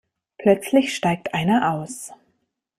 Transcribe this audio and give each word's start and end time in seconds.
Plötzlich 0.39 0.95
steigt 0.95 1.35
einer 1.35 1.73
aus. 1.75 2.11